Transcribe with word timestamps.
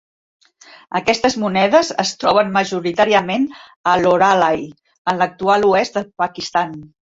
Aquestes 0.99 1.35
monedes 1.43 1.91
es 2.05 2.13
troben 2.23 2.49
majoritàriament 2.57 3.47
a 3.93 3.95
Loralai, 4.07 4.67
en 5.15 5.23
l'actual 5.23 5.71
oest 5.77 6.01
del 6.03 6.11
Pakistan. 6.27 6.77